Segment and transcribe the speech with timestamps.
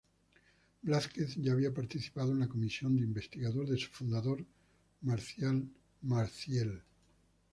[0.83, 4.43] Blázquez ya había participado en la comisión de investigación de su fundador,
[5.01, 5.69] Marcial
[6.01, 6.81] Maciel.